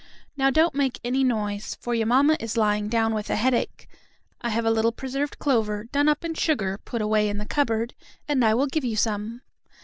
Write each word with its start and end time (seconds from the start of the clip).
Now 0.35 0.49
don't 0.49 0.73
make 0.73 0.99
any 1.03 1.23
noise, 1.23 1.77
for 1.79 1.93
your 1.93 2.07
mamma 2.07 2.35
is 2.39 2.57
lying 2.57 2.89
down 2.89 3.13
with 3.13 3.29
a 3.29 3.35
headache. 3.35 3.87
I 4.41 4.49
have 4.49 4.65
a 4.65 4.71
little 4.71 4.91
preserved 4.91 5.37
clover, 5.37 5.83
done 5.91 6.09
up 6.09 6.25
in 6.25 6.33
sugar, 6.33 6.79
put 6.83 7.03
away 7.03 7.29
in 7.29 7.37
the 7.37 7.45
cupboard, 7.45 7.93
and 8.27 8.43
I 8.43 8.55
will 8.55 8.65
give 8.65 8.83
you 8.83 8.95
some." 8.95 9.41